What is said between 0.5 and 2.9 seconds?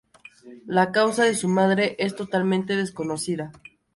La causa de su muerte es totalmente